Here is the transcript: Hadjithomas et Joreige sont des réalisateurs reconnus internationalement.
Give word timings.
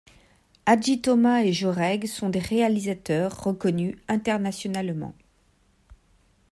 Hadjithomas 0.65 1.43
et 1.45 1.53
Joreige 1.53 2.07
sont 2.07 2.29
des 2.29 2.39
réalisateurs 2.39 3.43
reconnus 3.43 3.97
internationalement. 4.07 5.13